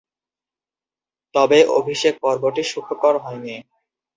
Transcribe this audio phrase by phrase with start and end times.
[1.35, 3.55] তবে, অভিষেক পর্বটি সুখকর হয়নি।